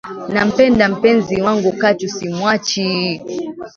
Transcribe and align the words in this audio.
Nampenda 0.33 0.89
mpenzi 0.89 1.41
wangu 1.41 1.71
katu 1.73 2.07
simwachi. 2.09 3.21